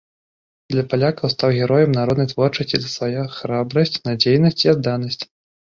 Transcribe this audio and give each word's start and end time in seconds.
Для 0.71 0.83
палякаў 0.93 1.33
стаў 1.33 1.49
героем 1.59 1.91
народнай 1.99 2.31
творчасці 2.33 2.77
за 2.81 2.89
свае 2.97 3.21
храбрасць, 3.37 3.95
надзейнасць 4.11 4.61
і 4.69 4.75
адданасць. 4.77 5.23